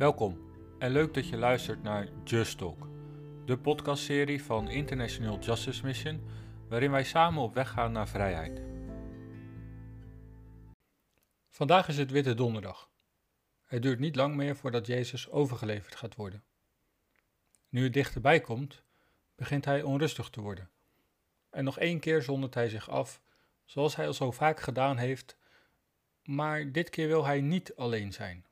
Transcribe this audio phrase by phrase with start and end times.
[0.00, 0.40] Welkom
[0.78, 2.88] en leuk dat je luistert naar Just Talk,
[3.44, 6.22] de podcastserie van International Justice Mission,
[6.68, 8.62] waarin wij samen op weg gaan naar vrijheid.
[11.48, 12.90] Vandaag is het Witte Donderdag.
[13.64, 16.44] Het duurt niet lang meer voordat Jezus overgeleverd gaat worden.
[17.68, 18.82] Nu het dichterbij komt,
[19.34, 20.70] begint hij onrustig te worden.
[21.50, 23.20] En nog één keer zondert hij zich af,
[23.64, 25.36] zoals hij al zo vaak gedaan heeft,
[26.22, 28.48] maar dit keer wil hij niet alleen zijn.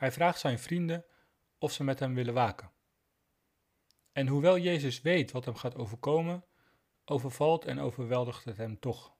[0.00, 1.04] Hij vraagt zijn vrienden
[1.58, 2.72] of ze met hem willen waken.
[4.12, 6.44] En hoewel Jezus weet wat hem gaat overkomen,
[7.04, 9.16] overvalt en overweldigt het hem toch.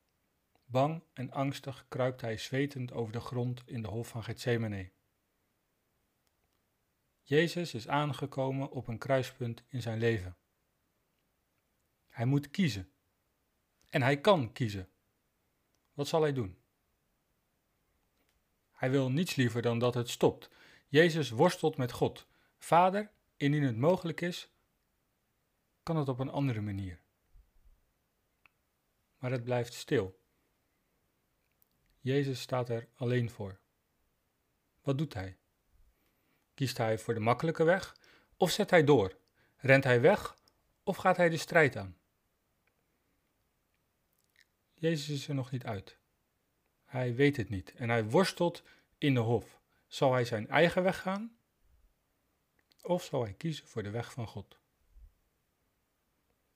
[0.65, 4.91] Bang en angstig kruipt hij zwetend over de grond in de hof van Gethsemane.
[7.23, 10.37] Jezus is aangekomen op een kruispunt in zijn leven.
[12.09, 12.93] Hij moet kiezen.
[13.89, 14.89] En hij kan kiezen.
[15.93, 16.59] Wat zal hij doen?
[18.73, 20.51] Hij wil niets liever dan dat het stopt.
[20.91, 22.27] Jezus worstelt met God.
[22.59, 24.51] Vader, indien het mogelijk is,
[25.83, 27.01] kan het op een andere manier.
[29.19, 30.21] Maar het blijft stil.
[32.01, 33.61] Jezus staat er alleen voor.
[34.81, 35.39] Wat doet hij?
[36.55, 37.97] Kiest hij voor de makkelijke weg
[38.37, 39.19] of zet hij door?
[39.57, 40.37] Rent hij weg
[40.83, 41.99] of gaat hij de strijd aan?
[44.75, 45.99] Jezus is er nog niet uit.
[46.85, 48.63] Hij weet het niet en hij worstelt
[48.99, 49.60] in de hof.
[49.91, 51.37] Zal hij zijn eigen weg gaan?
[52.83, 54.59] Of zal hij kiezen voor de weg van God?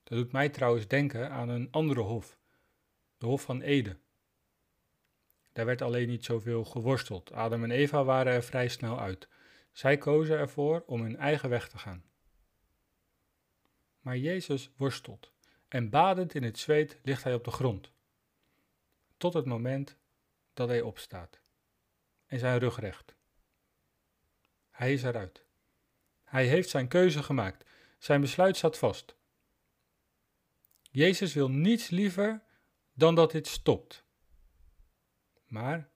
[0.03, 2.39] Dat doet mij trouwens denken aan een andere hof,
[3.17, 4.01] de Hof van Eden.
[5.53, 7.31] Daar werd alleen niet zoveel geworsteld.
[7.31, 9.27] Adam en Eva waren er vrij snel uit.
[9.71, 12.03] Zij kozen ervoor om hun eigen weg te gaan.
[13.99, 15.31] Maar Jezus worstelt
[15.67, 17.91] en badend in het zweet ligt hij op de grond.
[19.17, 19.97] Tot het moment
[20.53, 21.39] dat hij opstaat
[22.25, 23.15] en zijn rug recht.
[24.75, 25.43] Hij is eruit.
[26.23, 27.65] Hij heeft zijn keuze gemaakt.
[27.97, 29.15] Zijn besluit staat vast.
[30.91, 32.43] Jezus wil niets liever
[32.93, 34.03] dan dat dit stopt.
[35.45, 35.89] Maar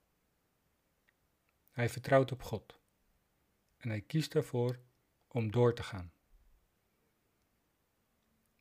[1.71, 2.79] hij vertrouwt op God
[3.77, 4.79] en hij kiest ervoor
[5.27, 6.11] om door te gaan.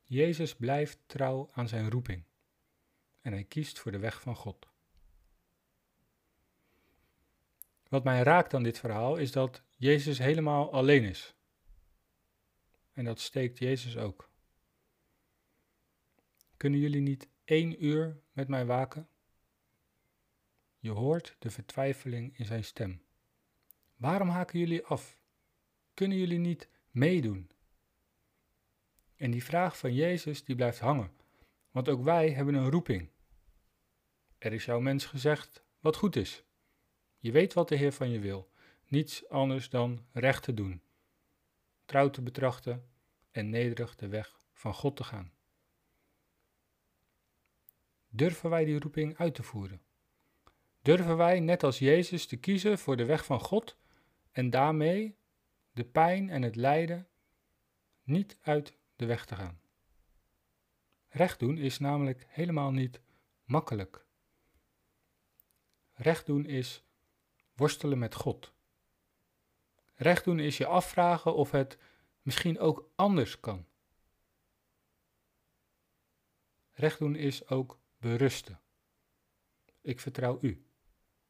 [0.03, 2.25] Jezus blijft trouw aan zijn roeping
[3.21, 4.69] en hij kiest voor de weg van God.
[7.89, 11.35] Wat mij raakt aan dit verhaal is dat Jezus helemaal alleen is.
[12.93, 14.31] En dat steekt Jezus ook.
[16.57, 19.09] Kunnen jullie niet één uur met mij waken?
[20.79, 23.03] Je hoort de vertwijfeling in zijn stem.
[23.97, 25.19] Waarom haken jullie af?
[25.95, 27.51] Kunnen jullie niet meedoen?
[29.17, 31.13] En die vraag van Jezus die blijft hangen,
[31.71, 33.11] want ook wij hebben een roeping.
[34.39, 36.45] Er is jouw mens gezegd wat goed is.
[37.19, 38.51] Je weet wat de Heer van je wil,
[38.89, 40.83] niets anders dan recht te doen,
[41.85, 42.89] trouw te betrachten
[43.31, 45.33] en nederig de weg van God te gaan.
[48.09, 49.83] Durven wij die roeping uit te voeren?
[50.83, 53.77] Durven wij, net als Jezus, te kiezen voor de weg van God
[54.33, 55.17] en daarmee
[55.73, 57.09] de pijn en het lijden
[58.03, 59.61] niet uit de weg te gaan?
[61.09, 63.01] Recht doen is namelijk helemaal niet
[63.45, 64.07] makkelijk.
[65.93, 66.85] Recht doen is
[67.55, 68.53] worstelen met God.
[70.01, 71.79] Recht doen is je afvragen of het
[72.23, 73.67] misschien ook anders kan.
[76.73, 78.61] Recht doen is ook berusten.
[79.81, 80.67] Ik vertrouw u,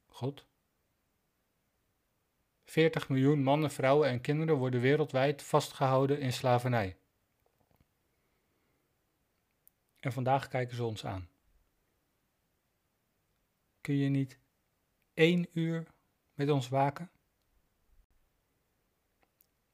[0.06, 0.46] God.
[2.64, 6.96] 40 miljoen mannen, vrouwen en kinderen worden wereldwijd vastgehouden in slavernij.
[10.00, 11.28] En vandaag kijken ze ons aan.
[13.80, 14.38] Kun je niet
[15.14, 15.86] één uur
[16.34, 17.10] met ons waken?